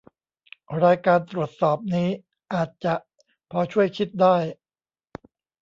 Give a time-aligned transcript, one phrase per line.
[0.83, 2.09] รายการตรวจสอบนี้
[2.53, 2.95] อาจจะ
[3.51, 4.35] พอช่วยคิดได้